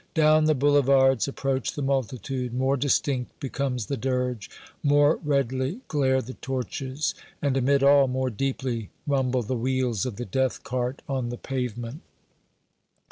[0.15, 4.49] Down the boulevards approach the multitude more distinct becomes the dirge
[4.81, 10.25] more redly glare the torches and, amid all, more deeply rumble the wheels of the
[10.25, 12.01] death cart on the pavement!